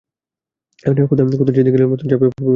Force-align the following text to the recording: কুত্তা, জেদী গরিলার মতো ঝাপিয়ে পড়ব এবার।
কুত্তা, 0.83 1.53
জেদী 1.57 1.69
গরিলার 1.71 1.91
মতো 1.91 2.03
ঝাপিয়ে 2.03 2.19
পড়ব 2.21 2.39
এবার। 2.39 2.49